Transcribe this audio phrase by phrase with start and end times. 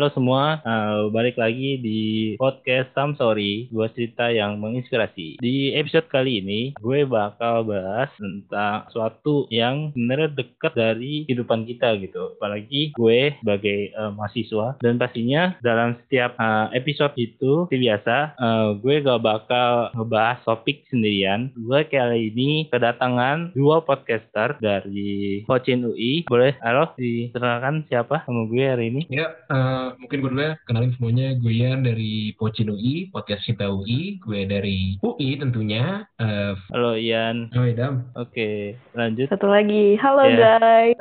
[0.00, 5.36] Halo semua, uh, balik lagi di podcast Sam Sorry, dua cerita yang menginspirasi.
[5.36, 12.00] Di episode kali ini, gue bakal bahas tentang suatu yang sebenarnya dekat dari kehidupan kita
[12.00, 12.32] gitu.
[12.40, 18.80] Apalagi gue sebagai uh, mahasiswa dan pastinya dalam setiap uh, episode itu, seperti biasa, uh,
[18.80, 21.52] gue gak bakal ngebahas topik sendirian.
[21.52, 26.24] Gue kali ini kedatangan dua podcaster dari Pocin UI.
[26.24, 29.04] Boleh, halo, dikenalkan siapa sama gue hari ini?
[29.12, 31.34] Ya, uh, Mungkin gue dulu ya, kenalin semuanya.
[31.40, 34.20] Gue Yan dari Pocin UI, podcast Cinta UI.
[34.22, 36.06] Gue dari UI tentunya.
[36.20, 37.50] Uh, Halo Ian.
[37.56, 38.06] Oh, Idam.
[38.14, 39.26] Oke, lanjut.
[39.26, 40.60] Satu lagi, halo Yeah.
[40.62, 41.00] guys.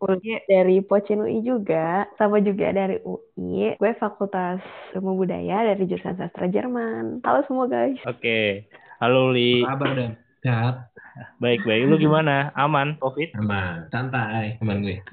[0.00, 0.16] Gue
[0.48, 3.76] dari Pocin UI juga, sama juga dari UI.
[3.76, 4.62] Gue Fakultas
[4.96, 7.20] Ilmu Budaya dari jurusan Sastra Jerman.
[7.26, 8.00] Halo semua guys.
[8.08, 8.64] Oke.
[9.02, 9.60] Halo Li.
[9.66, 10.12] Apa kabar, Dam?
[10.40, 10.74] Sehat?
[11.36, 11.84] Baik-baik.
[11.84, 12.48] Lu gimana?
[12.56, 13.36] Aman Covid?
[13.36, 13.88] Aman.
[13.92, 14.56] Santai.
[14.64, 15.04] Aman gue.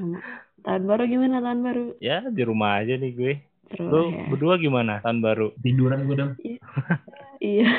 [0.61, 1.85] Tahun baru gimana tahun baru?
[1.99, 3.33] Ya, di rumah aja nih gue.
[3.67, 4.25] Terus Lu ya.
[4.31, 5.47] berdua gimana tahun baru?
[5.59, 6.29] Tiduran gue, Dam.
[7.37, 7.69] Iya.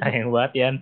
[0.00, 0.74] Sayang banget Yan.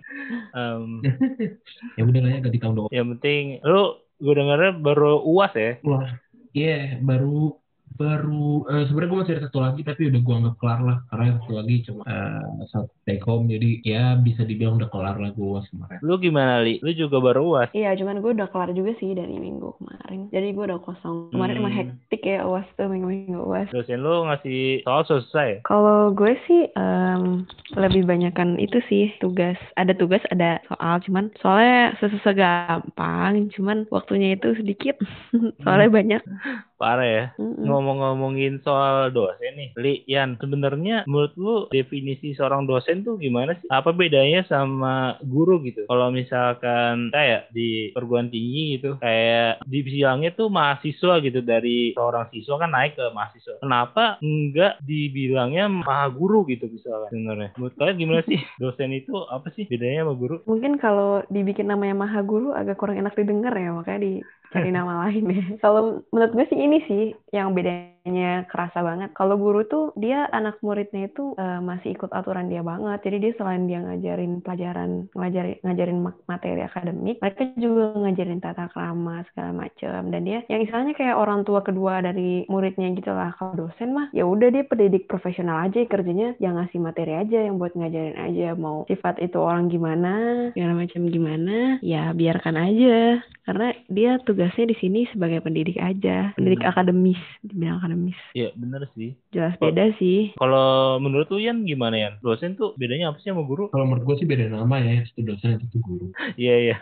[0.55, 1.03] Em,
[1.99, 2.87] ya udah lah ya, ganti tahun doang.
[2.87, 5.75] yang penting lu gue dengarnya baru uas ya.
[5.83, 6.07] Wah,
[6.55, 7.59] iya baru
[7.95, 11.23] baru eh, sebenarnya gue masih ada satu lagi tapi udah gue anggap kelar lah karena
[11.29, 15.31] yang satu lagi cuma eh, satu take home jadi ya bisa dibilang udah kelar lah
[15.31, 16.79] gue kemarin Lu gimana Li?
[16.79, 17.69] Lu juga baru uas?
[17.71, 20.27] Iya, cuman gue udah kelar juga sih dari minggu kemarin.
[20.29, 21.31] Jadi gue udah kosong.
[21.31, 21.79] Kemarin emang Hmm.
[21.79, 23.67] hektik ya uas tuh minggu-minggu uas.
[23.71, 25.63] Dosen lu ngasih soal selesai?
[25.63, 29.55] Kalau gue sih em, lebih banyakan itu sih tugas.
[29.75, 30.99] Ada tugas, ada soal.
[31.01, 33.47] Cuman soalnya susah gampang.
[33.55, 34.99] Cuman waktunya itu sedikit.
[35.63, 36.21] soalnya banyak.
[36.83, 37.25] Parah ya.
[37.39, 37.63] Mm-mm.
[37.63, 43.71] Ngomong-ngomongin soal dosen nih, Li, Yan, sebenarnya menurut lu definisi seorang dosen tuh gimana sih?
[43.71, 45.87] Apa bedanya sama guru gitu?
[45.87, 52.59] Kalau misalkan kayak di perguruan tinggi gitu, kayak dibilangnya tuh mahasiswa gitu dari seorang siswa
[52.59, 53.63] kan naik ke mahasiswa.
[53.63, 57.49] Kenapa enggak dibilangnya maha guru gitu misalkan sebenarnya?
[57.55, 58.39] Menurut kalian gimana sih?
[58.61, 60.35] Dosen itu apa sih bedanya sama guru?
[60.43, 63.71] Mungkin kalau dibikin namanya Maha Guru agak kurang enak didengar ya.
[63.71, 65.45] Makanya dicari nama lain ya.
[65.57, 67.03] Kalau menurut gue sih ini sih
[67.33, 69.09] yang bedanya kerasa banget.
[69.17, 73.01] Kalau guru tuh dia anak muridnya itu eh, masih ikut aturan dia banget.
[73.01, 75.99] Jadi dia selain dia ngajarin pelajaran, ngajarin ngajarin
[76.29, 80.13] materi akademik, mereka juga ngajarin tata krama segala macam.
[80.13, 83.33] Dan dia yang istilahnya kayak orang tua kedua dari muridnya gitu lah.
[83.41, 87.57] Kalau dosen mah ya udah dia pendidik profesional aja kerjanya yang ngasih materi aja yang
[87.57, 90.13] buat ngajarin aja mau sifat itu orang gimana
[90.53, 96.59] segala macam gimana ya biarkan aja karena dia tugasnya di sini sebagai pendidik aja pendidik
[96.59, 96.69] Hmm.
[96.69, 99.15] akademis dibilang akademis Iya bener sih.
[99.31, 99.63] jelas Oh.
[99.63, 100.67] beda sih Kalau
[100.97, 102.13] menurut lu Yan gimana Yan?
[102.19, 103.69] Dosen tuh bedanya apa sih sama guru?
[103.69, 106.75] kalau menurut gue sih beda nama ya satu dosen satu guru Iya iya.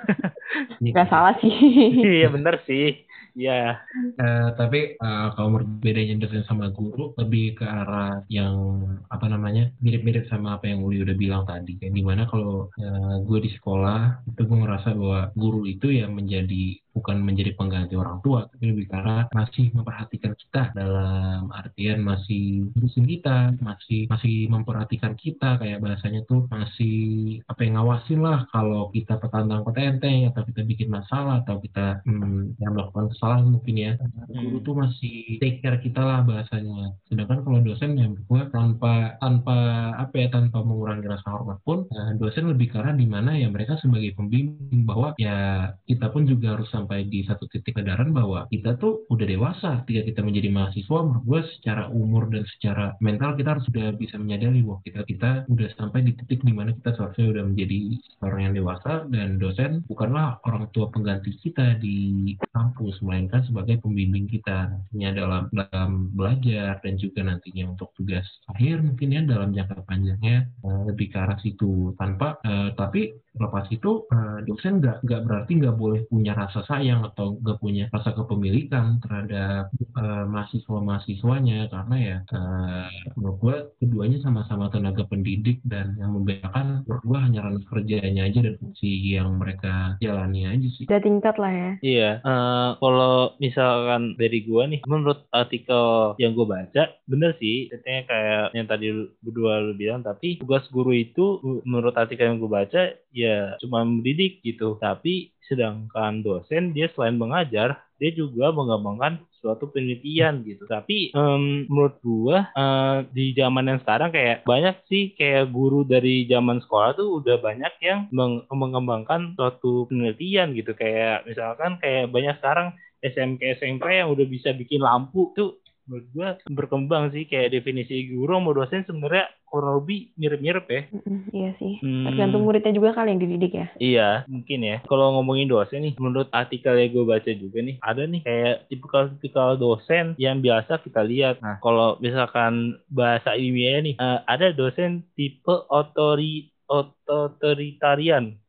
[0.78, 1.54] Ini nggak salah sih
[2.18, 3.06] Iya bener sih.
[3.32, 3.80] Iya.
[4.14, 9.72] Eh, tapi eh, kalau menurut bedanya dosen sama guru lebih ke arah yang apa namanya
[9.80, 11.80] mirip-mirip sama apa yang Uli udah bilang tadi.
[11.80, 16.12] Yang di mana kalau eh, gue di sekolah itu gue ngerasa bahwa guru itu yang
[16.12, 22.68] menjadi bukan menjadi pengganti orang tua, tapi lebih arah masih memperhatikan kita dalam artian masih
[22.76, 28.92] ngurusin kita, masih masih memperhatikan kita kayak bahasanya tuh masih apa yang ngawasin lah kalau
[28.92, 33.92] kita petantang petenteng atau kita bikin masalah atau kita hmm, yang melakukan kesalahan mungkin ya.
[34.32, 36.96] Guru tuh masih take care kita lah bahasanya.
[37.08, 39.58] Sedangkan kalau dosen yang gue tanpa tanpa
[39.96, 43.48] apa ya tanpa mengurangi rasa hormat pun eh, dosen lebih ke arah di mana ya
[43.48, 48.50] mereka sebagai pembimbing bahwa ya kita pun juga harus sampai di satu titik kesadaran bahwa
[48.50, 51.00] kita tuh udah dewasa ketika kita menjadi mahasiswa.
[51.06, 55.32] Menurut gue secara umur dan secara mental kita harus sudah bisa menyadari bahwa kita kita
[55.46, 57.80] udah sampai di titik di mana kita seharusnya udah menjadi
[58.26, 64.26] orang yang dewasa dan dosen bukanlah orang tua pengganti kita di kampus melainkan sebagai pembimbing
[64.26, 69.84] kita nantinya dalam dalam belajar dan juga nantinya untuk tugas akhir mungkin ya dalam jangka
[69.86, 71.94] panjangnya eh, lebih ke arah situ.
[72.00, 77.04] Tanpa eh, tapi lepas itu eh, dosen nggak nggak berarti nggak boleh punya rasa sayang
[77.04, 82.88] atau nggak punya rasa kepemilikan terhadap eh, mahasiswa-mahasiswanya karena ya eh,
[83.20, 88.40] menurut gue keduanya sama-sama tenaga pendidik dan yang membedakan menurut gue hanya ranah kerjanya aja
[88.40, 90.88] dan fungsi yang mereka jalani aja sih.
[90.88, 96.62] udah tingkat lah ya Iya, eh, kalau misalkan dari gua nih, menurut artikel yang gua
[96.62, 98.88] baca, bener sih, katanya kayak yang tadi
[99.26, 104.46] berdua lu bilang, tapi tugas guru itu menurut artikel yang gua baca, ya cuma mendidik
[104.46, 104.78] gitu.
[104.78, 110.70] Tapi sedangkan dosen dia selain mengajar, dia juga mengembangkan suatu penelitian gitu.
[110.70, 116.26] Tapi em, menurut gua eh, di zaman yang sekarang kayak banyak sih kayak guru dari
[116.30, 120.78] zaman sekolah tuh udah banyak yang meng- mengembangkan suatu penelitian gitu.
[120.78, 125.61] Kayak misalkan kayak banyak sekarang SMK SMK yang udah bisa bikin lampu tuh
[125.92, 130.82] menurut gua berkembang sih kayak definisi guru sama dosen sebenarnya kurang lebih mirip-mirip ya.
[130.96, 131.84] Mm-mm, iya sih.
[131.84, 132.08] Hmm.
[132.08, 133.68] Tergantung muridnya juga kali yang dididik ya.
[133.76, 134.80] Iya, mungkin ya.
[134.88, 139.60] Kalau ngomongin dosen nih, menurut artikel yang gue baca juga nih, ada nih kayak tipikal-tipikal
[139.60, 141.44] dosen yang biasa kita lihat.
[141.44, 148.40] Nah, kalau misalkan bahasa ilmiahnya nih, eh, ada dosen tipe otori otoritarian.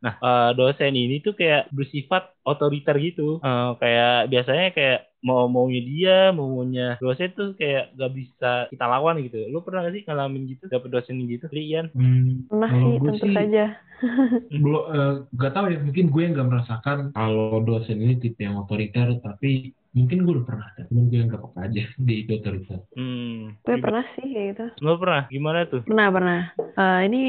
[0.00, 3.44] Nah, eh, dosen ini tuh kayak bersifat otoriter gitu.
[3.44, 9.14] Eh, kayak biasanya kayak mau maunya dia, maunya dosen tuh kayak gak bisa kita lawan
[9.26, 9.36] gitu.
[9.52, 11.86] Lu pernah gak sih ngalamin gitu, dapet dosen gitu, Lian?
[11.96, 13.64] Hmm, Pernah kalau sih, tentu sih saja.
[14.46, 18.56] belum eh, gak tahu ya mungkin gue yang gak merasakan kalau dosen ini tipe yang
[18.62, 22.32] otoriter tapi mungkin gue udah pernah ada cuman gue yang gak peka aja di itu
[22.38, 23.52] otoriter Hmm.
[23.66, 24.64] Gue pernah sih kayak gitu.
[24.80, 25.22] Lu pernah?
[25.28, 25.82] Gimana tuh?
[25.84, 26.40] Pernah, pernah.
[26.56, 27.20] Eh, ini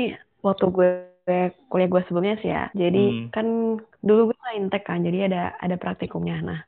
[0.45, 0.89] waktu gue
[1.67, 2.71] kuliah gue sebelumnya sih ya.
[2.71, 3.27] Jadi Hmm.
[3.35, 3.47] kan
[3.99, 6.39] dulu gue main tech kan, jadi ada ada praktikumnya.
[6.39, 6.59] Nah,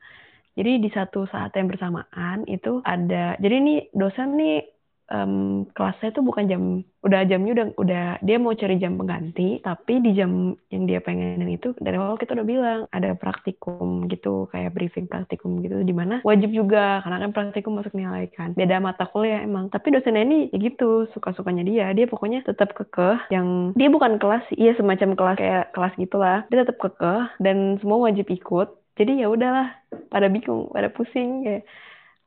[0.58, 4.66] jadi di satu saat yang bersamaan itu ada, jadi ini dosen nih
[5.10, 6.62] em, kelasnya tuh bukan jam,
[7.02, 11.50] udah jamnya udah udah dia mau cari jam pengganti, tapi di jam yang dia pengenin
[11.50, 16.22] itu dari awal kita udah bilang ada praktikum gitu, kayak briefing praktikum gitu, di mana
[16.22, 18.54] wajib juga karena kan praktikum masuk nilai kan.
[18.54, 19.66] Beda mata kuliah emang.
[19.74, 21.86] Tapi dosennya ini ya gitu, suka-sukanya dia.
[21.90, 26.46] Dia pokoknya tetap kekeh yang dia bukan kelas, iya semacam kelas kayak kelas gitulah.
[26.54, 28.79] Dia tetap kekeh dan semua wajib ikut.
[29.00, 29.72] Jadi ya udahlah,
[30.12, 31.64] pada bingung, pada pusing kayak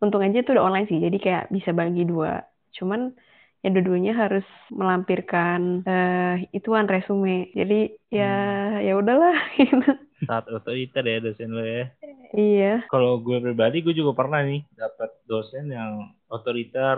[0.02, 0.98] untung aja itu udah online sih.
[0.98, 2.42] Jadi kayak bisa bagi dua.
[2.74, 3.14] Cuman
[3.62, 4.44] ya dua-duanya harus
[4.74, 7.54] melampirkan eh ituan resume.
[7.54, 8.34] Jadi ya
[8.82, 9.94] ya udahlah gitu.
[10.28, 11.94] Saat otoriter ya dosen lo ya.
[12.34, 12.90] Iya.
[12.90, 16.98] Kalau gue pribadi, gue juga pernah nih dapat dosen yang otoriter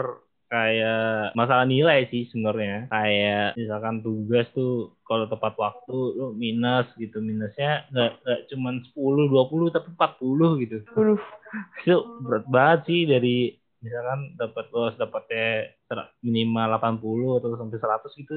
[0.55, 2.87] kayak masalah nilai sih sebenarnya.
[2.87, 7.19] Kayak misalkan tugas tuh kalau tepat waktu lu minus gitu.
[7.19, 10.77] Minusnya nggak nggak cuman 10, 20 tapi 40 gitu.
[10.95, 11.21] Aduh.
[11.83, 13.37] Itu berat banget sih dari
[13.83, 15.75] misalkan dapat lo dapatnya
[16.23, 18.35] minimal 80 atau sampai 100 gitu.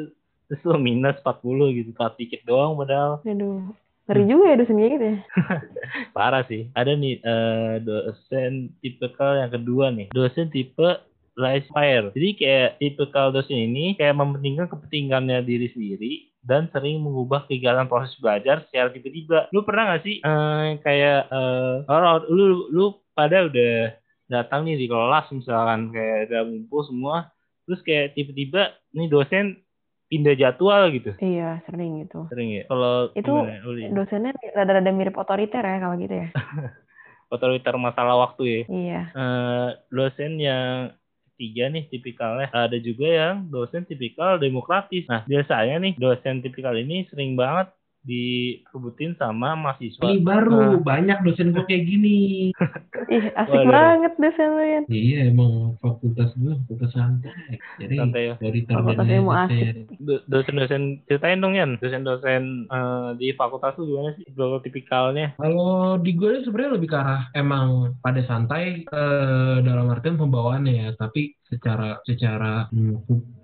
[0.51, 1.91] Terus lo minus 40 gitu.
[1.95, 3.23] Tak dikit doang padahal.
[3.23, 3.63] Aduh.
[4.09, 5.19] Ngeri juga ya dosen kayak gitu ya.
[6.17, 6.73] Parah sih.
[6.73, 10.09] Ada nih eh, dosen tipikal yang kedua nih.
[10.17, 11.08] Dosen tipe
[11.39, 12.11] life fire.
[12.13, 16.13] Jadi kayak tipikal dosen ini kayak mementingkan kepentingannya diri sendiri
[16.43, 19.47] dan sering mengubah kegiatan proses belajar secara tiba-tiba.
[19.55, 23.95] Lu pernah gak sih eh, kayak eh, orang lu lu pada udah
[24.29, 27.33] datang nih di kelas misalkan kayak udah ngumpul semua
[27.65, 29.63] terus kayak tiba-tiba nih dosen
[30.09, 31.13] pindah jadwal gitu.
[31.21, 32.25] Iya, sering gitu.
[32.33, 32.65] Sering ya.
[32.65, 36.29] Kalau Itu gimana, dosennya rada-rada mirip otoriter ya kalau gitu ya.
[37.35, 38.61] otoriter masalah waktu ya.
[38.73, 39.03] Iya.
[39.13, 40.97] eh, dosen yang
[41.39, 45.07] ketiga nih tipikalnya ada juga yang dosen tipikal demokratis.
[45.07, 47.71] Nah biasanya nih dosen tipikal ini sering banget
[48.07, 50.03] dikebutin sama mahasiswa.
[50.07, 52.51] ini baru banyak dosen gue kayak gini
[53.15, 53.73] Ih, asik Waduh.
[53.73, 54.81] banget dosen lu ya.
[54.89, 58.35] iya emang fakultas gue fakultas santai jadi Santai ya.
[58.39, 59.49] dari Fakultas terbentuknya ilmu asik.
[59.51, 65.27] dosen Do- Dosen-dosen ceritain dong Yan, dosen-dosen eh, di fakultas tuh gimana sih beberapa tipikalnya?
[65.37, 70.89] Kalau di gue sebenarnya lebih ke arah emang pada santai eh, dalam artian pembawaannya ya,
[70.95, 72.95] tapi secara secara hmm,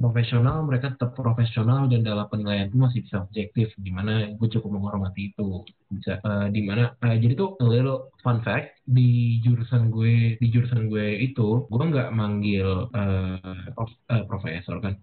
[0.02, 4.70] profesional mereka tetap profesional dan dalam penilaian itu masih bisa objektif, di mana gue cukup
[4.76, 5.64] menghormati itu?
[5.88, 10.46] Bisa eh, di mana eh, jadi tuh a little fun fact di jurusan gue di
[10.55, 14.94] jurusan gue itu gue nggak manggil eh, prof- eh, profesor kan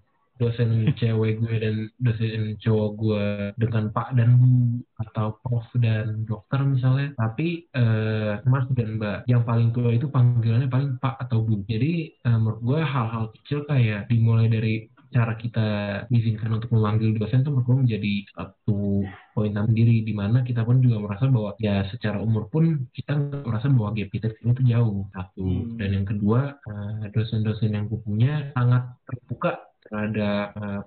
[0.42, 3.26] dosen cewek gue dan dosen cowok gue
[3.62, 7.14] dengan pak dan bu atau prof dan dokter misalnya.
[7.14, 11.62] Tapi eh, mas dan mbak yang paling tua itu panggilannya paling pak atau bu.
[11.70, 15.68] Jadi eh, menurut gue hal-hal kecil kayak dimulai dari cara kita
[16.08, 19.04] diizinkan untuk memanggil dosen itu menurut gue menjadi satu
[19.36, 23.68] poin sendiri di mana kita pun juga merasa bahwa ya secara umur pun kita merasa
[23.68, 25.00] bahwa gap kita ini tuh jauh.
[25.12, 25.44] Satu.
[25.44, 25.76] Hmm.
[25.76, 29.60] dan yang kedua eh, dosen-dosen yang gue punya sangat terbuka
[29.92, 30.82] terhadap eh,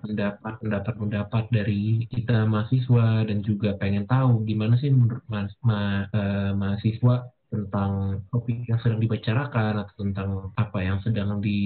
[0.65, 7.15] pendapat-pendapat dari kita mahasiswa dan juga pengen tahu gimana sih menurut mas, ma- eh, mahasiswa
[7.53, 7.93] tentang
[8.33, 11.59] topik yang sedang dibicarakan atau tentang apa yang sedang di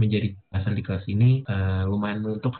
[0.00, 1.44] menjadi bahasan di kelas ini.
[1.46, 2.54] Eh, lumayan menuntut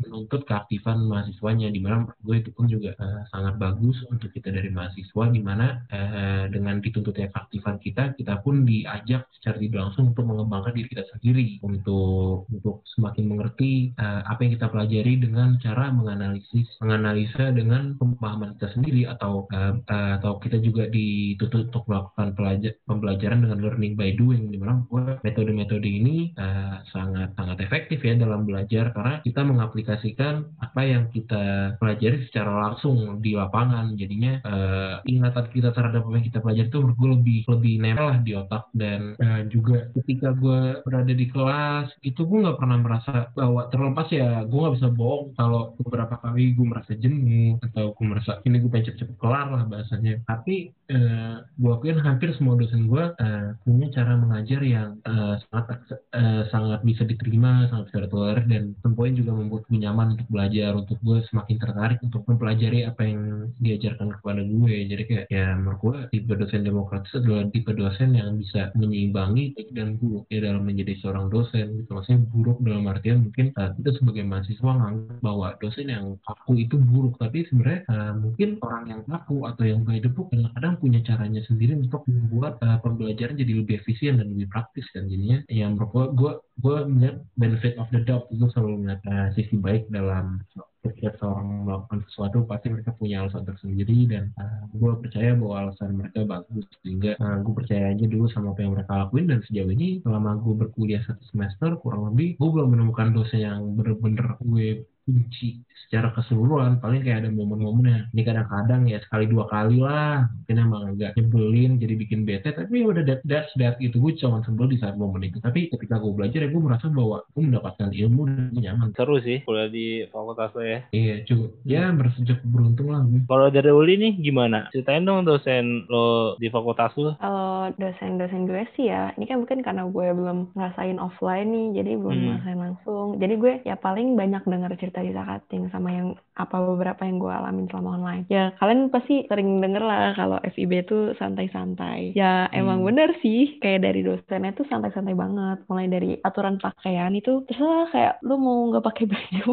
[0.00, 4.68] menuntut keaktifan mahasiswanya di mana gue itu pun juga eh, sangat bagus untuk kita dari
[4.68, 10.24] mahasiswa di mana eh, dengan dituntutnya keaktifan kita kita pun diajak secara tidak langsung untuk
[10.28, 11.48] mengembangkan diri kita sendiri.
[11.64, 18.56] Untuk untuk semakin mengerti eh, apa yang kita pelajari dengan cara menganalisis menganalisa dengan pemahaman
[18.58, 23.94] kita sendiri atau eh, eh, atau kita juga dituntut untuk melakukan pelajar, pembelajaran dengan learning
[23.96, 24.84] by doing di mana
[25.24, 31.04] metode-metode ini eh, sangat sangat efektif ya dalam belajar karena kita mengaplikasikan mengaplikasikan apa yang
[31.14, 33.94] kita pelajari secara langsung di lapangan.
[33.94, 38.06] Jadinya uh, ingatan kita terhadap apa yang kita pelajari itu menurut gue lebih lebih nempel
[38.10, 38.64] lah di otak.
[38.74, 44.10] Dan uh, juga ketika gue berada di kelas itu gue nggak pernah merasa bahwa terlepas
[44.10, 48.58] ya gue nggak bisa bohong kalau beberapa kali gue merasa jenuh atau gue merasa ini
[48.58, 50.18] gue pengen cepet-cepet kelar lah bahasanya.
[50.26, 55.78] Tapi uh, gue akuin hampir semua dosen gue uh, punya cara mengajar yang uh, sangat
[56.10, 60.70] uh, sangat bisa diterima sangat bisa ditolerir dan tempoin juga membuat gue nyaman untuk belajar
[60.76, 64.74] untuk gue semakin tertarik untuk mempelajari apa yang diajarkan kepada gue.
[64.88, 69.68] Jadi kayak ya menurut gue tipe dosen demokratis adalah tipe dosen yang bisa menyeimbangi baik
[69.76, 71.90] dan buruk ya dalam menjadi seorang dosen gitu.
[71.92, 76.76] Maksudnya buruk dalam artian mungkin uh, kita sebagai mahasiswa nganggap bahwa dosen yang kaku itu
[76.80, 77.14] buruk.
[77.20, 81.74] Tapi sebenarnya uh, mungkin orang yang kaku atau yang by book kadang-kadang punya caranya sendiri
[81.76, 85.42] untuk membuat uh, pembelajaran jadi lebih efisien dan lebih praktis kan jadinya.
[85.50, 89.90] Yang menurut gue gue melihat benefit of the doubt itu selalu melihat uh, sisi baik
[89.90, 90.38] dalam
[90.86, 95.98] setiap seorang melakukan sesuatu pasti mereka punya alasan tersendiri dan uh, gue percaya bahwa alasan
[95.98, 99.70] mereka bagus sehingga uh, gue percaya aja dulu sama apa yang mereka lakuin dan sejauh
[99.74, 104.86] ini selama gue berkuliah satu semester kurang lebih gue belum menemukan dosen yang bener-bener gue
[105.06, 106.82] kunci secara keseluruhan.
[106.82, 110.26] Paling kayak ada momen-momennya ini kadang-kadang ya sekali dua kali lah.
[110.42, 114.18] Mungkin emang agak nyebelin jadi bikin bete tapi ya udah that, that's that gitu gue
[114.18, 115.38] cuma sebel di saat momen itu.
[115.38, 118.88] Tapi ketika gue belajar ya gue merasa bahwa gue mendapatkan ilmu dan gue nyaman.
[118.98, 120.80] Seru sih kuliah di fakultas lo ya.
[120.90, 121.94] Iya cukup ya
[122.26, 123.22] cukup beruntung lah gue.
[123.30, 124.66] Kalau dari Uli nih gimana?
[124.74, 127.14] Ceritain dong dosen lo di fakultas lo.
[127.22, 131.90] Kalau dosen-dosen gue sih ya ini kan mungkin karena gue belum ngerasain offline nih jadi
[131.94, 132.26] belum hmm.
[132.26, 133.06] ngerasain langsung.
[133.22, 137.16] Jadi gue ya paling banyak dengar cerita cerita di Zakating sama yang apa beberapa yang
[137.16, 138.24] gue alamin selama online.
[138.28, 142.12] Ya kalian pasti sering denger lah kalau FIB itu santai-santai.
[142.12, 142.88] Ya emang hmm.
[142.92, 145.64] bener sih kayak dari dosennya tuh santai-santai banget.
[145.68, 149.52] Mulai dari aturan pakaian itu terserah kayak lu mau nggak pakai baju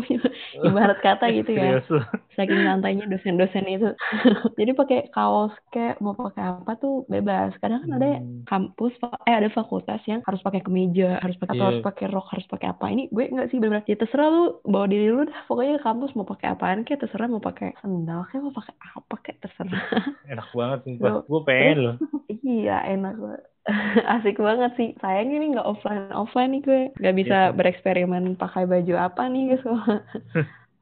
[0.64, 1.80] ibarat kata gitu ya.
[2.36, 3.90] Saking santainya dosen-dosen itu.
[4.60, 7.56] Jadi pakai kaos kayak mau pakai apa tuh bebas.
[7.64, 8.48] Kadang kan ada hmm.
[8.48, 11.68] kampus eh ada fakultas yang harus pakai kemeja, harus pakai yeah.
[11.72, 12.86] harus pakai rok, harus pakai apa.
[12.92, 13.88] Ini gue nggak sih bener-bener.
[13.88, 17.74] Ya terserah lu bawa diri lu pokoknya kampus mau pakai apaan kayak terserah mau pakai
[17.82, 19.86] sendal kayak mau pakai apa kayak terserah.
[20.32, 21.96] Enak banget sumpah gue pengen loh.
[22.44, 23.44] Iya enak banget.
[24.20, 24.90] Asik banget sih.
[25.00, 26.82] Sayang ini nggak offline offline nih gue.
[27.00, 27.56] Nggak bisa yeah.
[27.56, 29.66] bereksperimen pakai baju apa nih guys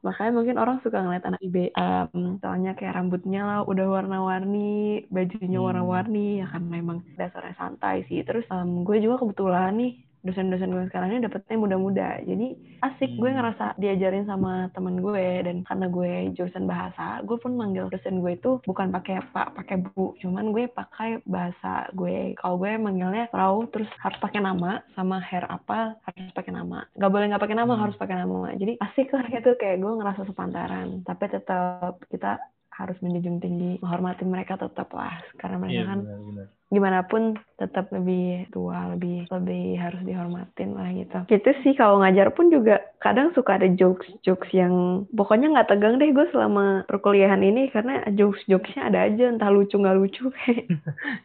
[0.02, 5.62] makanya mungkin orang suka ngeliat anak IB um, soalnya kayak rambutnya lah udah warna-warni bajunya
[5.62, 5.66] hmm.
[5.70, 8.26] warna-warni ya kan memang dasarnya santai sih.
[8.26, 12.08] Terus um, gue juga kebetulan nih dosen-dosen gue sekarang ini dapetnya muda-muda.
[12.22, 13.18] Jadi asik.
[13.18, 13.38] Gue hmm.
[13.38, 18.38] ngerasa diajarin sama temen gue dan karena gue jurusan bahasa gue pun manggil dosen gue
[18.38, 20.14] itu bukan pakai pak pakai bu.
[20.22, 22.34] Cuman gue pakai bahasa gue.
[22.38, 26.86] Kalau gue manggilnya perahu terus harus pakai nama sama hair apa harus pakai nama.
[26.94, 27.82] Nggak boleh nggak pakai nama hmm.
[27.82, 28.54] harus pakai nama.
[28.54, 29.50] Jadi asik lah gitu.
[29.58, 31.02] Kayak gue ngerasa sepantaran.
[31.02, 32.38] Tapi tetap kita
[32.82, 35.22] harus menjunjung tinggi menghormati mereka tetap lah.
[35.38, 36.46] Karena mereka iya, kan benar, benar.
[36.72, 37.22] gimana pun
[37.60, 41.18] tetap lebih tua lebih lebih harus dihormatin lah gitu.
[41.30, 46.00] Gitu sih kalau ngajar pun juga kadang suka ada jokes jokes yang pokoknya nggak tegang
[46.00, 50.66] deh gue selama perkuliahan ini karena jokes jokesnya ada aja entah lucu nggak lucu kayak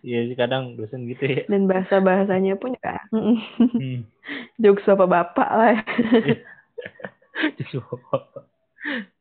[0.06, 1.42] iya sih kadang dosen gitu ya.
[1.50, 4.06] Dan bahasa bahasanya pun juga hmm.
[4.64, 5.78] jokes bapak bapak lah.
[7.58, 8.50] Jokes bapak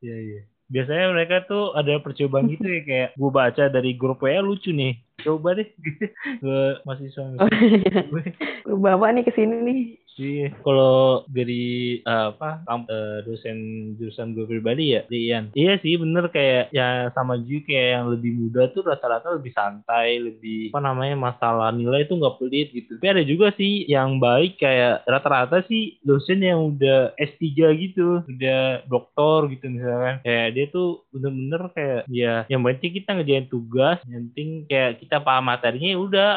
[0.01, 4.43] iya iya biasanya mereka tuh ada percobaan gitu ya kayak gue baca dari grup WA
[4.43, 5.69] lucu nih coba deh
[6.43, 8.05] gue masih suami oh, iya.
[8.11, 9.81] gue bawa nih ke sini nih
[10.17, 15.53] Iya, kalau dari uh, apa uh, dosen jurusan gue pribadi ya, Ian.
[15.53, 20.17] Iya sih, bener kayak ya sama juga kayak yang lebih muda tuh rata-rata lebih santai,
[20.17, 22.97] lebih apa namanya masalah nilai itu nggak pelit gitu.
[22.97, 27.45] Tapi ada juga sih yang baik kayak rata-rata sih dosen yang udah S3
[27.77, 30.25] gitu, udah doktor gitu misalkan.
[30.25, 35.23] Kayak dia tuh bener-bener kayak ya yang penting kita ngerjain tugas, yang penting kayak kita
[35.23, 36.29] paham materinya ya udah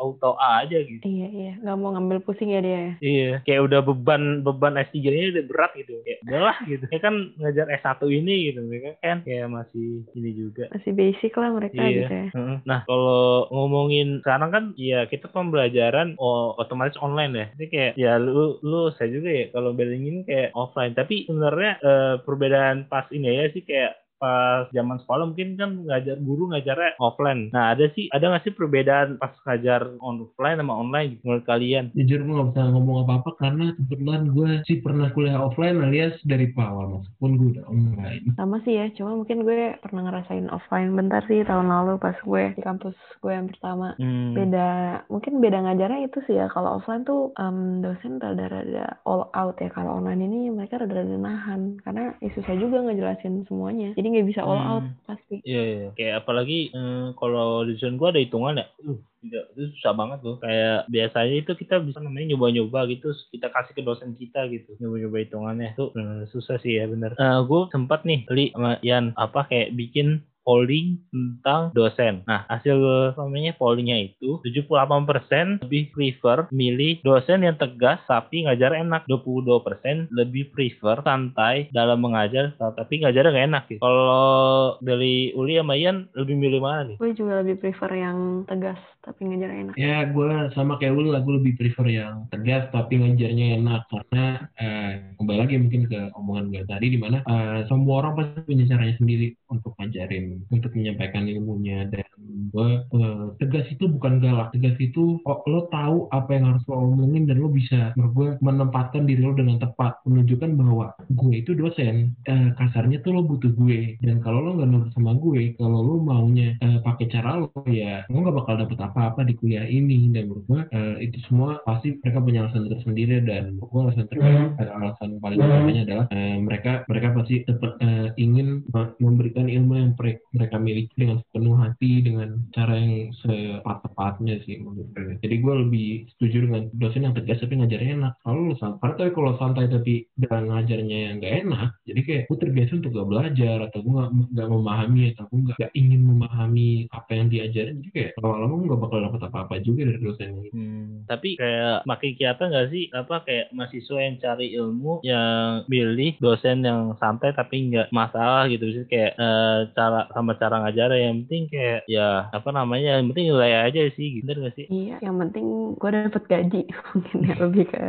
[0.00, 1.04] auto A aja gitu.
[1.04, 2.72] Iya iya, nggak mau ngambil pusing ya dia.
[2.72, 2.92] Ya?
[3.04, 6.00] Iya kayak udah beban beban S3 ini udah berat gitu.
[6.08, 6.84] Ya udahlah gitu.
[6.88, 8.60] Ya kan ngajar S1 ini gitu.
[8.64, 10.72] Mereka kan kayak masih ini juga.
[10.72, 11.92] Masih basic lah mereka iya.
[12.00, 12.26] gitu ya.
[12.64, 17.46] Nah, kalau ngomongin sekarang kan ya kita pembelajaran oh, otomatis online ya.
[17.54, 20.96] Jadi kayak ya lu lu saya juga ya kalau bandingin kayak offline.
[20.96, 26.16] Tapi sebenarnya eh, perbedaan pas ini ya sih kayak pas zaman sekolah mungkin kan ngajar
[26.24, 27.52] guru ngajarnya offline.
[27.52, 31.92] Nah ada sih ada nggak sih perbedaan pas ngajar offline sama online menurut kalian?
[31.92, 36.48] Jujur gue gak bisa ngomong apa-apa karena kebetulan gue sih pernah kuliah offline alias dari
[36.56, 38.22] awal meskipun gue udah online.
[38.38, 42.54] Sama sih ya, cuma mungkin gue pernah ngerasain offline bentar sih tahun lalu pas gue
[42.56, 43.92] di kampus gue yang pertama.
[44.00, 44.32] Hmm.
[44.32, 46.46] Beda, mungkin beda ngajarnya itu sih ya.
[46.48, 49.68] Kalau offline tuh em, dosen rada-rada all out ya.
[49.74, 51.82] Kalau online ini mereka rada-rada nahan.
[51.82, 53.92] Karena ya susah juga ngejelasin semuanya.
[53.98, 54.70] Jadi nggak bisa all Hmm.
[54.70, 55.42] out pasti.
[55.42, 55.88] Iya, iya.
[55.98, 60.18] kayak apalagi eh, kalau di dosen gua ada hitungan ya, uh, tidak, itu susah banget
[60.22, 60.36] tuh.
[60.38, 65.16] Kayak biasanya itu kita bisa namanya nyoba-nyoba gitu, kita kasih ke dosen kita gitu, nyoba-nyoba
[65.26, 65.68] hitungannya.
[65.74, 67.18] Itu eh, susah sih ya bener.
[67.18, 72.22] Eh gue sempat nih, Li, sama Yan, apa kayak bikin polling tentang dosen.
[72.28, 72.76] Nah, hasil
[73.16, 79.08] namanya pollingnya itu 78% lebih prefer milih dosen yang tegas tapi ngajar enak.
[79.08, 83.80] 22% lebih prefer santai dalam mengajar tapi ngajarnya gak enak gitu.
[83.80, 86.96] Kalau dari Uli sama Ian lebih milih mana nih?
[87.00, 89.74] Gue juga lebih prefer yang tegas tapi ngajar enak.
[89.76, 94.24] Ya gue sama kayak lu lah, gue lebih prefer yang tegas tapi ngajarnya enak karena
[94.56, 98.64] eh, kembali lagi mungkin ke omongan gue tadi di mana eh, semua orang pasti punya
[98.68, 101.86] caranya sendiri untuk ngajarin, untuk menyampaikan ilmunya.
[101.90, 102.06] Dan
[102.50, 106.74] gue eh, tegas itu bukan galak, tegas itu oh, lo tahu apa yang harus lo
[106.80, 111.52] omongin dan lo bisa menurut gue menempatkan diri lo dengan tepat, menunjukkan bahwa gue itu
[111.54, 114.00] dosen, eh, kasarnya tuh lo butuh gue.
[114.00, 118.06] Dan kalau lo nggak nurut sama gue, kalau lo maunya eh, pakai cara lo ya
[118.10, 120.10] lo nggak bakal dapet apa-apa di kuliah ini.
[120.14, 123.22] Dan menurut gue eh, itu semua pasti mereka punya alasan tersendiri.
[123.24, 128.64] Dan gue alasan terbaik alasan paling utamanya adalah eh, mereka mereka pasti tetap eh, ingin
[128.72, 134.62] me- memberikan ilmu yang pre- mereka miliki dengan sepenuh hati dengan cara yang sepat-tepatnya sih
[134.62, 135.14] menurut gue.
[135.20, 138.12] Jadi gue lebih setuju dengan dosen yang tegas tapi ngajarnya enak.
[138.24, 142.38] Kalau lu santai, tapi kalau santai tapi dan ngajarnya yang gak enak, jadi kayak gue
[142.38, 146.70] terbiasa untuk gak belajar atau gue gak, gak memahami atau gue gak, gak ingin memahami
[146.94, 147.76] apa yang diajarin.
[147.82, 150.48] Jadi kayak lama-lama gue gak bakal dapet apa-apa juga dari dosen ini.
[150.54, 156.16] Hmm, tapi kayak makin kelihatan gak sih apa kayak mahasiswa yang cari ilmu yang milih
[156.22, 161.26] dosen yang santai tapi nggak masalah gitu sih kayak eh, cara sama cara ngajar yang
[161.26, 164.66] penting kayak ya apa namanya yang penting nilai aja sih gitu gak sih?
[164.70, 166.60] Iya, yang penting gue dapet gaji
[166.94, 167.82] mungkin ya lebih ke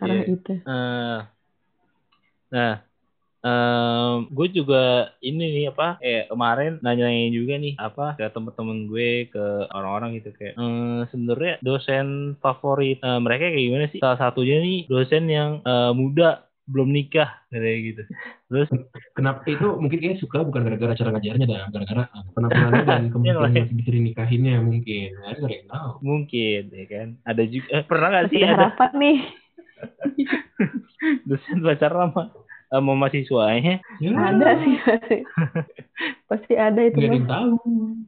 [0.00, 0.34] arah Iya.
[0.36, 0.52] itu.
[0.52, 1.18] Eh,
[2.52, 2.72] nah,
[4.26, 9.44] gue juga ini nih apa kayak kemarin nanyain juga nih apa ke temen-temen gue ke
[9.70, 14.00] orang-orang gitu kayak eh, sebenarnya dosen favorit eh, mereka kayak gimana sih?
[14.02, 18.02] Salah satunya nih dosen yang eh, muda belum nikah kayak gitu.
[18.46, 18.68] Terus
[19.14, 23.62] Kenapa itu mungkin kayak suka bukan gara-gara cara ngajarnya dah, gara-gara penampilannya dan kemungkinan masih
[23.72, 25.08] bisa dinikahinnya mungkin.
[25.14, 25.90] Nah, ada yang tahu.
[26.02, 29.18] mungkin ya kan ada juga eh, pernah nggak sih ada harapan nih.
[31.28, 32.22] dosen pacaran sama
[32.66, 35.18] sama mahasiswanya Ya, Ada sih pasti.
[36.26, 37.14] Pasti ada itu Nggak ada mah.
[37.14, 37.52] yang tahu.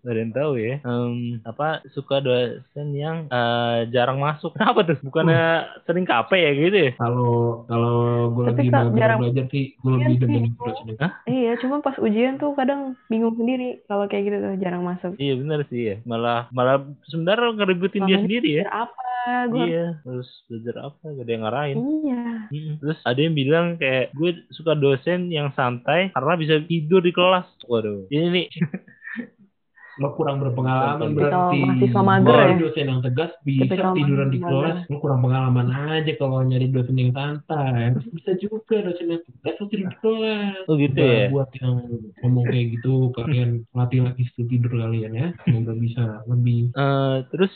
[0.08, 0.74] Gak ada yang tahu ya.
[0.88, 4.52] Em, apa suka dosen yang eh, jarang masuk?
[4.56, 4.96] Kenapa tuh?
[5.04, 6.90] Bukannya sering KP ya gitu ya?
[6.96, 10.20] Kalau kalau gue lagi mau jarang- belajar sih, gue lebih Iya sih.
[10.24, 10.86] demen dosen
[11.28, 15.12] Iya, cuma pas ujian tuh kadang bingung sendiri kalau kayak gitu tuh jarang masuk.
[15.20, 15.96] Iya benar sih ya.
[16.08, 18.88] Malah malah sebenarnya ngeributin dia sendiri ya.
[18.88, 19.04] Apa?
[19.52, 20.00] Gue Iya.
[20.08, 21.04] Terus belajar apa?
[21.04, 21.76] Gak ada yang ngarahin.
[21.76, 22.24] Iya.
[22.48, 22.74] Mm-mm.
[22.80, 27.44] Terus ada yang bilang kayak gue suka dosen yang santai karena bisa tidur di kelas.
[27.68, 28.08] Waduh.
[28.08, 28.46] Ini nih.
[29.98, 31.58] lo kurang berpengalaman berarti.
[31.58, 32.56] mahasiswa mager Kalau ya?
[32.62, 36.96] dosen yang tegas bisa Tipikal tiduran di kelas, lo kurang pengalaman aja kalau nyari dosen
[36.96, 37.90] yang santai.
[37.92, 40.62] Harus bisa juga dosen yang tegas lo tidur di kelas.
[40.70, 41.26] Oh gitu ya.
[41.34, 41.76] buat yang
[42.22, 47.50] ngomong kayak gitu kalian latih lagi tidur kalian ya semoga bisa lebih Eh, terus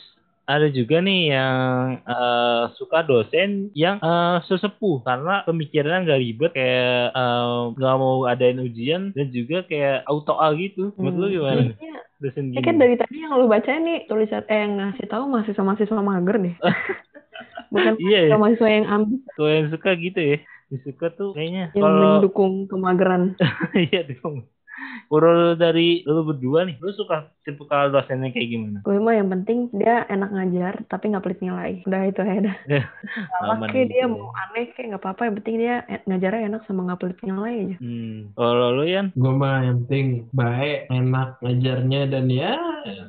[0.52, 1.56] ada juga nih yang
[2.04, 8.60] eh, suka dosen yang eh, sesepuh karena pemikirannya nggak ribet kayak eh, nggak mau adain
[8.60, 10.92] ujian dan juga kayak auto A gitu.
[10.94, 11.34] Menurut lu Hmm.
[11.38, 11.60] gimana?
[11.66, 11.76] nih?
[11.78, 11.98] Iya.
[12.18, 12.62] Dosen Ini gini.
[12.62, 16.54] kan dari tadi yang lu baca nih tulisan eh yang ngasih tahu mahasiswa-mahasiswa mager deh.
[17.72, 18.36] Bukan Iya ya.
[18.36, 20.36] mahasiswa yang ambis Tuh yang suka gitu ya.
[20.70, 23.22] Yang suka tuh kayaknya yang kalau mendukung kemageran.
[23.90, 24.46] iya dong.
[25.08, 28.78] Kalau dari lu berdua nih, lu suka tipe kalau dosennya kayak gimana?
[28.86, 31.72] Gue mah yang penting dia enak ngajar tapi nggak pelit nilai.
[31.84, 32.56] Udah itu ya dah.
[33.44, 34.12] Aman Galak kayak dia gitu.
[34.14, 35.22] mau aneh kayak nggak apa-apa.
[35.28, 37.76] Yang penting dia e- ngajarnya enak sama nggak pelit nilai aja.
[37.82, 38.16] Hmm.
[38.32, 39.06] Kalau lu Yan?
[39.12, 42.52] gue mah yang penting baik enak ngajarnya dan ya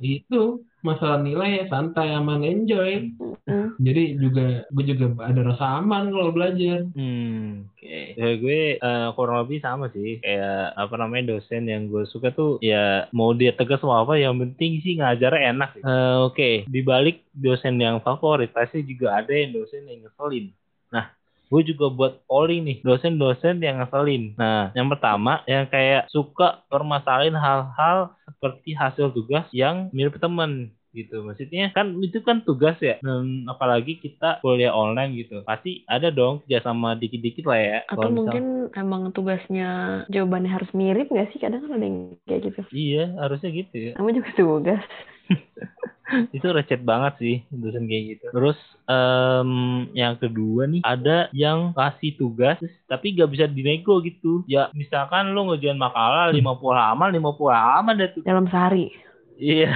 [0.03, 0.41] itu
[0.83, 3.07] masalah nilai ya santai aman enjoy
[3.43, 3.75] Hmm.
[3.75, 8.02] jadi juga gue juga ada rasa aman kalau belajar Hmm, oke.
[8.15, 10.21] Ya gue eh, kurang lebih sama sih.
[10.23, 14.38] Kayak apa namanya dosen yang gue suka tuh ya mau dia tegas mau apa yang
[14.39, 15.69] penting sih ngajarnya enak.
[15.78, 15.82] sih.
[15.82, 20.54] Eh, oke, di balik dosen yang favorit pasti juga ada yang dosen yang ngeselin.
[20.93, 21.10] Nah,
[21.54, 24.34] gue juga buat polling nih dosen-dosen yang ngeselin.
[24.34, 31.25] Nah, yang pertama yang kayak suka permasalahin hal-hal seperti hasil tugas yang mirip temen gitu
[31.25, 36.45] maksudnya kan itu kan tugas ya dan apalagi kita kuliah online gitu pasti ada dong
[36.45, 38.15] kerjasama dikit-dikit lah ya atau misal...
[38.15, 38.45] mungkin
[38.77, 39.69] emang tugasnya
[40.13, 43.91] jawabannya harus mirip nggak sih kadang kan ada yang kayak gitu iya harusnya gitu ya
[43.97, 44.84] kamu juga tugas
[46.36, 48.25] itu recet banget sih dosen kayak gitu.
[48.36, 49.51] Terus um,
[49.97, 54.45] yang kedua nih ada yang kasih tugas tapi gak bisa dinego gitu.
[54.45, 58.21] Ya misalkan lo ngerjain makalah 50 halaman 50 halaman deh tuh.
[58.27, 58.93] Dalam sehari.
[59.37, 59.71] Iya.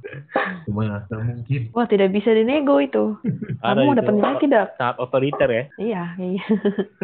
[0.66, 1.60] Cuma mungkin.
[1.74, 3.18] Wah tidak bisa dinego itu.
[3.60, 4.66] Kamu mau dapat nilai tidak?
[4.78, 5.64] Sangat otoriter ya.
[5.78, 6.04] Iya.
[6.18, 6.44] iya.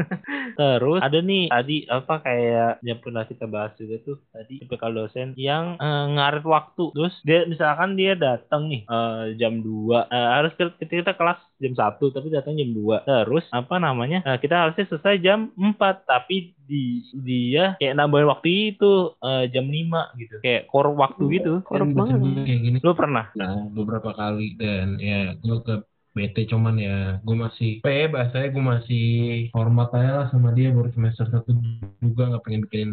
[0.61, 5.35] Terus ada nih tadi apa kayak yang pernah kita bahas juga tuh tadi tipikal dosen
[5.37, 6.85] yang uh, ngaret waktu.
[6.95, 11.75] Terus dia misalkan dia datang nih uh, jam 2 uh, harus kita, kita kelas jam
[11.77, 13.07] 1 tapi datang jam 2.
[13.07, 14.23] Terus apa namanya?
[14.25, 15.77] Uh, kita harusnya selesai jam 4
[16.07, 20.37] tapi di dia kayak nambahin waktu itu uh, jam 5 gitu.
[20.39, 21.55] Kayak core waktu gitu.
[21.81, 22.19] Korup banget.
[22.45, 22.79] Kayak gini.
[22.85, 23.25] Lu pernah?
[23.33, 25.75] Nah, beberapa kali dan ya gue ke
[26.11, 29.07] bete cuman ya gue masih P bahasanya gue masih
[29.55, 31.55] hormat aja lah sama dia baru semester satu
[32.03, 32.91] juga nggak pengen bikin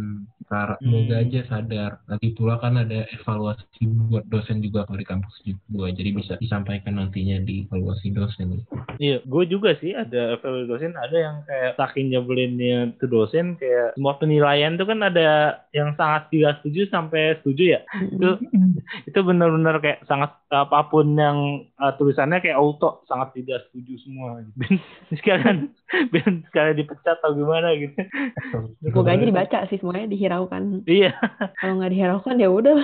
[0.48, 0.76] cara.
[0.80, 1.24] Semoga hmm.
[1.28, 1.92] aja sadar.
[2.08, 6.98] Nanti pula kan ada evaluasi buat dosen juga kalau di kampus juga jadi bisa disampaikan
[6.98, 8.64] nantinya di evaluasi dosen.
[8.98, 13.98] Iya gue juga sih ada evaluasi dosen ada yang kayak saking nyebelinnya tuh dosen kayak
[14.00, 17.82] semua penilaian tuh kan ada yang sangat tidak setuju sampai setuju ya?
[18.08, 18.30] Itu
[19.10, 24.44] itu benar-benar kayak sangat apa pun yang uh, tulisannya kayak auto sangat tidak setuju semua
[24.44, 24.60] gitu.
[25.20, 25.72] sekalian
[26.12, 27.96] ben sekalian dipecat atau gimana gitu.
[28.84, 30.84] Semoga aja dibaca sih semuanya dihiraukan.
[30.84, 31.16] Iya.
[31.64, 32.80] kalau nggak dihiraukan ya udah.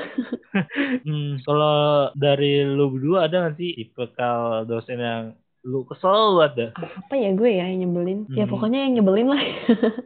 [1.06, 5.24] hmm, kalau dari lu berdua ada nggak sih tipikal dosen yang
[5.64, 8.20] lu kesel banget Apa ya gue ya yang nyebelin?
[8.28, 8.38] Ya, hmm.
[8.40, 9.44] Ya pokoknya yang nyebelin lah.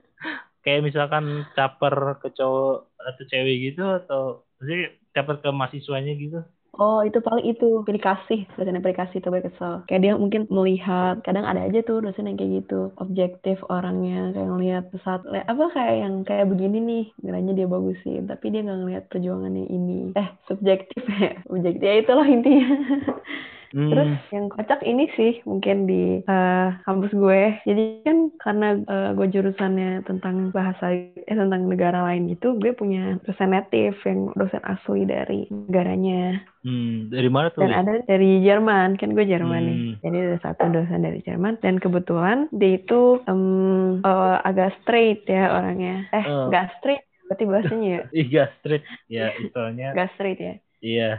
[0.65, 4.21] Kayak misalkan caper ke cowok atau cewek gitu atau
[4.62, 6.39] sih caper ke mahasiswanya gitu?
[6.77, 9.81] Oh itu paling itu pilih kasih dosen yang pilih kasih itu gue kesel.
[9.89, 12.93] Kayak dia mungkin melihat kadang ada aja tuh dosen yang kayak gitu.
[13.01, 15.25] Objektif orangnya kayak ngelihat pesat.
[15.25, 20.13] Apa kayak yang kayak begini nih nilainya dia bagusin tapi dia nggak ngelihat perjuangannya ini.
[20.13, 21.33] Eh subjektif ya.
[21.49, 22.69] Objektif ya itulah intinya
[23.73, 23.91] Hmm.
[23.91, 27.41] Terus yang kocak ini sih mungkin di uh, kampus gue.
[27.67, 33.19] Jadi kan karena uh, gue jurusannya tentang bahasa eh tentang negara lain gitu, gue punya
[33.27, 36.39] dosen native yang dosen asli dari negaranya.
[36.67, 37.63] Hmm, dari mana tuh?
[37.63, 39.67] Dan ada dari Jerman, kan gue Jerman hmm.
[39.67, 39.80] nih.
[40.03, 45.51] Jadi ada satu dosen dari Jerman dan kebetulan dia itu um, uh, agak straight ya
[45.51, 46.08] orangnya.
[46.12, 46.51] Eh, uh.
[46.51, 48.01] gak straight berarti bahasanya ya?
[48.27, 48.86] Iya, straight.
[49.12, 49.88] Ya, istilahnya.
[49.93, 50.53] Gak straight ya?
[50.80, 51.12] Iya.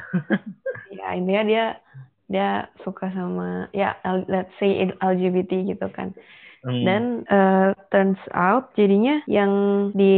[0.97, 1.65] ya, intinya dia
[2.29, 3.97] dia suka sama ya
[4.29, 6.13] let's say LGBT gitu kan
[6.67, 6.85] Hmm.
[6.85, 9.53] Dan uh, turns out jadinya yang
[9.95, 10.15] di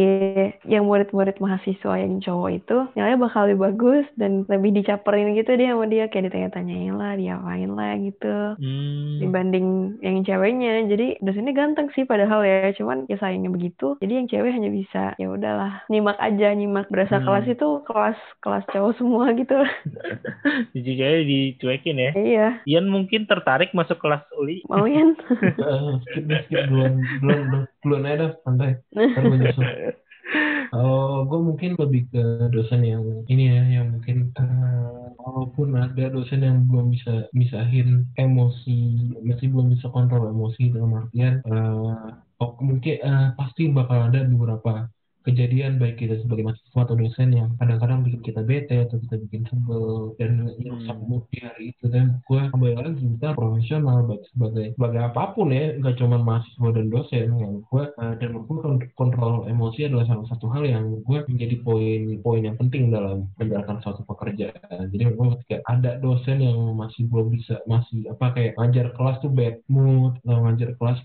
[0.64, 5.76] yang murid-murid mahasiswa yang cowok itu nilainya bakal lebih bagus dan lebih dicaperin gitu dia
[5.76, 8.36] sama dia kayak ditanya-tanyain lah, diapain lah gitu.
[8.56, 9.20] Hmm.
[9.20, 9.66] Dibanding
[10.00, 10.88] yang ceweknya.
[10.88, 14.00] Jadi dosennya ganteng sih padahal ya, cuman ya sayangnya begitu.
[14.00, 17.26] Jadi yang cewek hanya bisa ya udahlah, nyimak aja, nyimak berasa hmm.
[17.28, 19.58] kelas itu kelas kelas cowok semua gitu.
[20.74, 22.12] Jadi cewek dicuekin ya.
[22.16, 22.48] Iya.
[22.64, 24.64] Ian mungkin tertarik masuk kelas uli.
[24.66, 25.14] Mau Ian?
[26.46, 27.40] skip belum belum
[27.82, 28.78] belum ada santai.
[28.94, 29.66] Kan gue nyusul.
[30.70, 32.22] Oh, gue mungkin lebih ke
[32.54, 39.10] dosen yang ini ya, yang mungkin uh, walaupun ada dosen yang belum bisa misahin emosi,
[39.26, 44.86] masih belum bisa kontrol emosi dalam artian, uh, oh, mungkin uh, pasti bakal ada beberapa
[45.24, 49.42] kejadian baik kita sebagai mahasiswa atau dosen yang kadang-kadang bikin kita bete atau kita bikin
[49.52, 51.06] sebel dan merusak hmm.
[51.06, 51.84] mood di hari itu.
[51.92, 56.68] Dan gue kembali lagi kita profesional baik sebagai sebagai apa pun ya nggak cuma mahasiswa
[56.72, 57.26] dan dosen.
[57.36, 62.42] Yang gue uh, dan menurut kontrol emosi adalah salah satu hal yang gue menjadi poin-poin
[62.44, 64.88] yang penting dalam menjalankan suatu pekerjaan.
[64.88, 69.32] Jadi gue ketika ada dosen yang masih belum bisa masih apa kayak ngajar kelas tuh
[69.32, 70.98] bad mood atau ngajar kelas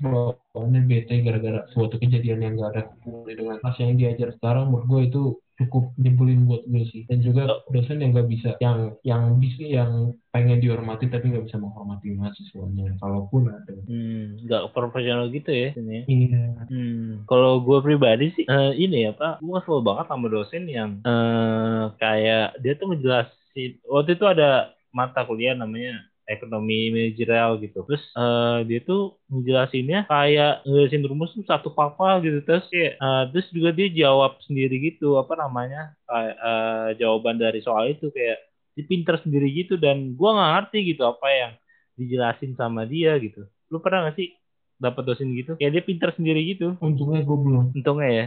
[0.55, 4.71] bawaannya bete gara-gara suatu kejadian yang gak ada hubungannya dengan kelas yang dia diajar sekarang
[4.71, 5.23] menurut gue itu
[5.55, 7.03] cukup nyebelin buat gue sih.
[7.11, 11.55] Dan juga dosen yang gak bisa yang yang bisa yang pengen dihormati tapi nggak bisa
[11.55, 13.75] menghormati mahasiswanya kalaupun ada.
[13.87, 16.51] Hmm nggak profesional gitu ya ini iya.
[16.67, 20.99] Hmm kalau gue pribadi sih uh, ini ya pak gue kesel banget sama dosen yang
[21.07, 27.85] uh, kayak dia tuh ngejelasin waktu itu ada mata kuliah namanya ekonomi manajerial gitu.
[27.85, 33.23] Terus uh, dia tuh ngejelasinnya kayak ngejelasin rumus tuh satu papa gitu terus kayak uh,
[33.29, 38.41] terus juga dia jawab sendiri gitu apa namanya kayak uh, jawaban dari soal itu kayak
[38.75, 41.51] dipinter sendiri gitu dan gua nggak ngerti gitu apa yang
[41.95, 43.45] dijelasin sama dia gitu.
[43.71, 44.33] Lu pernah gak sih
[44.75, 47.71] dapat dosen gitu kayak dia pintar sendiri gitu Untungnya gue belum.
[47.71, 48.25] untungnya ya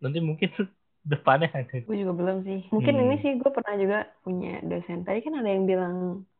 [0.00, 0.48] nanti mungkin
[1.04, 2.58] depannya ada Gue juga belum sih.
[2.74, 3.02] Mungkin Hmm.
[3.02, 4.98] ini sih gue pernah juga punya dosen.
[5.06, 5.94] Tadi kan ada yang bilang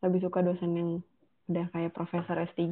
[0.05, 0.90] lebih suka dosen yang
[1.50, 2.62] udah kayak profesor S3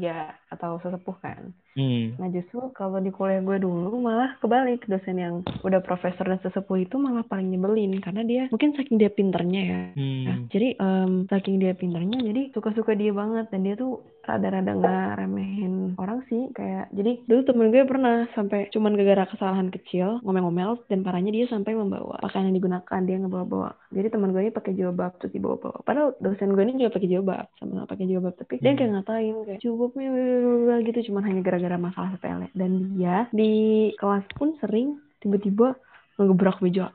[0.55, 1.51] atau sesepuh kan.
[1.75, 2.17] hmm.
[2.17, 5.35] Nah justru kalau di kuliah gue dulu malah kebalik dosen yang
[5.67, 9.83] udah profesor dan sesepuh itu malah paling nyebelin karena dia mungkin saking dia pinternya ya.
[9.99, 10.25] Hmm.
[10.25, 15.25] Nah, jadi em, saking dia pinternya jadi suka-suka dia banget dan dia tuh rada-rada nggak
[15.25, 20.85] remehin orang sih kayak jadi dulu temen gue pernah sampai cuman gara-gara kesalahan kecil ngomel-ngomel
[20.93, 24.77] dan parahnya dia sampai membawa pakaian yang digunakan dia ngebawa-bawa jadi teman gue ini pakai
[24.77, 28.77] jilbab terus dibawa-bawa padahal dosen gue ini juga pakai jilbab sama pakai jilbab tapi dia
[28.77, 28.81] Hmm.
[28.85, 32.53] kayak ngatain kayak blablabla gitu cuman hanya gara-gara masalah sepele.
[32.53, 33.53] Dan dia di
[33.97, 35.81] kelas pun sering tiba-tiba
[36.21, 36.93] ngegebrak meja.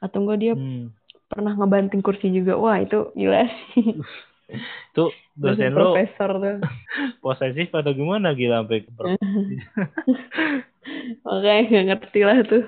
[0.00, 0.88] Atau enggak dia Hmm.
[1.28, 2.56] pernah ngebanting kursi juga.
[2.56, 3.44] Wah itu gila
[3.76, 4.00] sih.
[4.92, 6.56] Tuh dosen lo profesor tuh.
[7.24, 9.18] posesif atau gimana gila sampai ber-
[11.26, 12.64] makanya nggak ngerti lah tuh.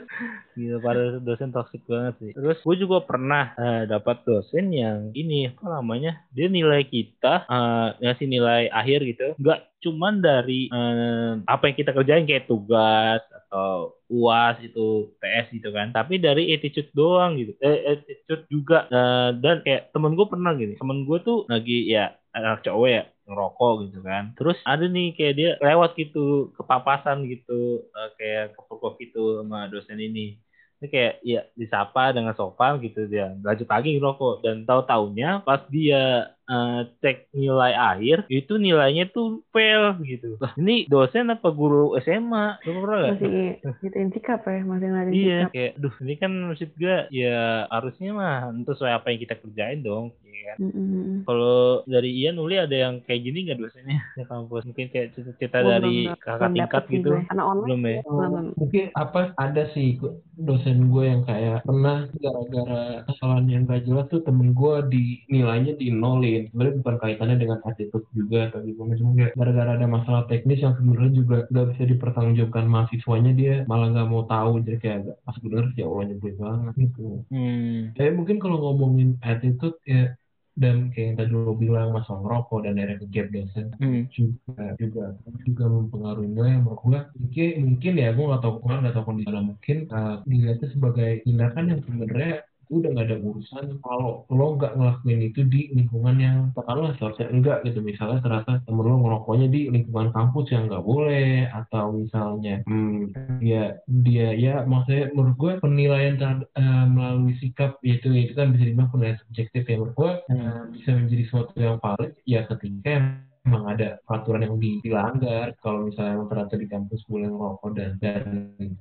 [0.55, 2.31] Gila pada dosen toxic banget sih.
[2.31, 7.89] Terus gue juga pernah eh, dapat dosen yang ini apa namanya dia nilai kita eh,
[7.99, 13.99] ngasih nilai akhir gitu, nggak cuman dari eh, apa yang kita kerjain kayak tugas atau
[14.07, 19.59] uas itu ts gitu kan, tapi dari attitude doang gitu, eh, attitude juga Eh, dan
[19.67, 23.99] kayak temen gue pernah gini, temen gue tuh lagi ya anak cowok ya ngerokok gitu
[24.05, 24.25] kan.
[24.37, 27.53] Terus ada nih kayak dia lewat gitu kepapasan gitu
[27.97, 30.37] eh, kayak kepukul gitu sama dosen ini.
[30.83, 33.33] Ini kayak ya disapa dengan sopan gitu dia.
[33.41, 34.35] Lanjut lagi ngerokok.
[34.45, 40.53] Dan tahu taunya pas dia eh, cek nilai akhir itu nilainya tuh fail gitu Lah,
[40.55, 43.11] ini dosen apa guru SMA lu pernah gak?
[43.17, 43.33] masih
[43.81, 48.09] gituin sikap ya masih ngeliatin Iya, sikap kayak, duh ini kan maksud gue ya harusnya
[48.13, 50.07] mah itu sesuai apa yang kita kerjain dong.
[50.25, 50.57] ya kan?
[50.61, 51.25] Mm-mm.
[51.25, 54.63] Kalau dari Ian Uli ada yang kayak gini nggak dosennya di kampus?
[54.67, 57.11] Mungkin kayak cita-cita Gua dari belum- kakak belum tingkat gitu?
[57.25, 57.99] karena online Belum ya?
[58.03, 58.45] belum.
[58.55, 59.89] mungkin apa ada sih
[60.37, 65.73] dosen gue yang kayak pernah gara-gara kesalahan yang gak jelas tuh temen gue di nilainya
[65.75, 70.23] di nolin sebenarnya bukan kaitannya dengan attitude juga atau gimana cuma kayak gara-gara ada masalah
[70.31, 74.97] teknis yang sebenarnya juga gak bisa dipertanggungjawabkan mahasiswanya dia malah nggak mau tahu jadi kayak
[75.05, 77.95] agak pas bener ya Allah nyebelin banget gitu Hmm.
[77.97, 80.13] Tapi mungkin kalau ngomongin attitude ya
[80.55, 84.03] dan kayak yang tadi lo bilang masalah ngerokok dan akhirnya ke gap dosen Hmm.
[84.15, 85.05] juga juga
[85.43, 89.05] juga mempengaruhi gue yang menurut gue mungkin mungkin ya gue nggak tahu gue nggak tahu
[89.11, 92.35] kondisi mungkin uh, dilihatnya sebagai tindakan yang sebenarnya
[92.71, 97.59] udah nggak ada urusan kalau lo nggak ngelakuin itu di lingkungan yang katakanlah seharusnya enggak
[97.67, 97.81] gitu.
[97.85, 103.79] Misalnya ternyata temen lo ngerokoknya di lingkungan kampus yang nggak boleh atau misalnya hmm, dia
[103.89, 108.91] dia ya maksudnya menurut gue penilaian terhadap eh, melalui sikap yaitu itu kan bisa dibilang
[108.91, 109.77] penilaian subjektif ya.
[109.77, 114.81] Menurut gue eh, bisa menjadi sesuatu yang valid ya ketika emang ada peraturan yang di-
[114.85, 118.25] dilanggar kalau misalnya emang ternyata di kampus boleh ngerokok dan dan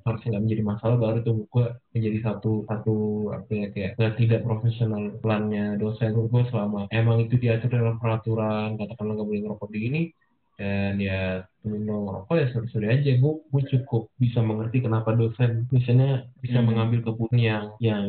[0.04, 2.94] harusnya nggak menjadi masalah baru itu gue menjadi satu satu
[3.36, 8.68] apa ya kayak nggak tidak profesional plannya dosen gue selama emang itu diatur dalam peraturan
[8.80, 10.00] katakanlah nggak boleh ngerokok di ini
[10.54, 15.66] dan ya temen lo ngerokok ya sudah aja gue gue cukup bisa mengerti kenapa dosen
[15.74, 16.68] misalnya bisa Hmm.
[16.70, 18.04] mengambil keputusan yang yang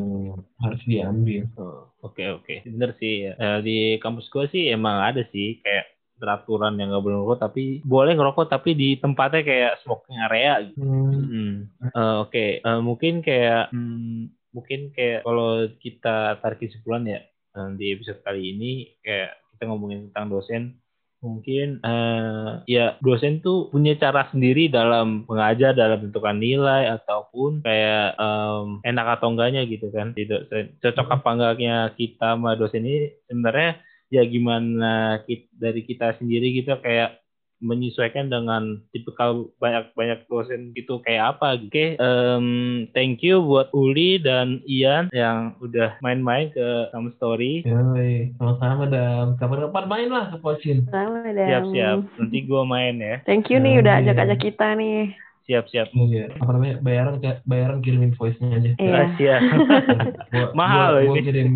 [0.61, 3.13] harus diambil Oh, Oke oke, bener sih.
[3.25, 3.31] ya.
[3.41, 7.63] Eh, di kampus gue sih emang ada sih kayak peraturan yang nggak boleh ngerokok tapi
[7.83, 10.79] boleh ngerokok tapi di tempatnya kayak smoking area gitu.
[10.79, 11.11] Hmm.
[11.11, 11.55] Hmm.
[11.91, 17.85] Eh, Oke, Eh, mungkin kayak hmm, mungkin kayak kalau kita tarik kesimpulan ya eh, di
[17.91, 18.71] episode kali ini
[19.03, 20.79] kayak kita ngomongin tentang dosen
[21.25, 28.13] mungkin eh, ya dosen tuh punya cara sendiri dalam mengajar dalam bentukan nilai ataupun kayak
[28.13, 33.81] em, enak atau enggaknya gitu kan dosen cocok apa enggaknya kita sama dosen ini sebenarnya
[34.13, 37.19] ya gimana kit- dari kita sendiri gitu kayak
[37.63, 41.71] menyesuaikan dengan tipikal banyak-banyak dosen gitu kayak apa gitu.
[41.71, 42.47] Oke, em,
[42.91, 47.63] thank you buat Uli dan Ian yang udah main-main ke Some Story.
[47.63, 50.83] Yoi, sama-sama dan kapan-kapan main lah ke Pocin.
[50.91, 53.23] sama Siap-siap, nanti gua main ya.
[53.23, 55.93] thank you nih udah ajak-ajak kita nih Siap-siap.
[55.93, 56.81] Iya, apa namanya?
[56.81, 58.71] Bayaran kayak bayaran kirimin voice-nya aja.
[58.75, 59.41] iya Ah, siap.
[60.33, 61.21] Gua, Mahal gua, gua ini.
[61.21, 61.49] kirim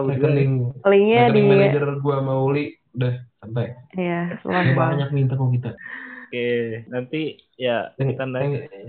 [0.00, 3.66] rekening, linknya di manajer gua sama Uli udah sampai.
[3.94, 5.70] iya banget banyak minta kok kita.
[6.24, 6.48] Oke,
[6.88, 7.22] nanti
[7.54, 8.80] ya Thank- kita thank- nanti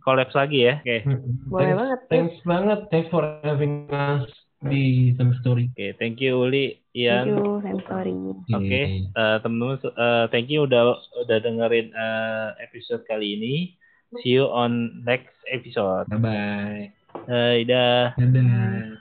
[0.00, 0.74] collabs lagi ya.
[0.80, 0.98] Oke.
[1.46, 4.26] boleh Thanks- banget Thanks banget, thanks for having us
[4.60, 5.70] di Some Story.
[5.70, 7.24] Oke, thank you Uli, thank Ian.
[7.30, 8.12] you I'm sorry
[8.50, 13.54] Oke, eh, teman-teman, eh, thank you udah udah dengerin eh, episode kali ini.
[14.18, 16.10] See you on next episode.
[16.10, 16.84] Bye bye.
[17.30, 18.18] Eh, dah.
[18.18, 18.98] Dadah.